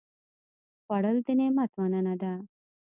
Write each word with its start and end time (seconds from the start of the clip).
خوړل 0.83 1.17
د 1.25 1.27
نعمت 1.39 1.71
مننه 1.79 2.15
ده 2.21 2.33